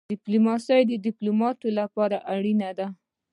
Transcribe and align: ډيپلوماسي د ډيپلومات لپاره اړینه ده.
ډيپلوماسي 0.11 0.81
د 0.87 0.91
ډيپلومات 1.05 1.57
لپاره 1.79 2.17
اړینه 2.33 2.69
ده. 2.77 2.87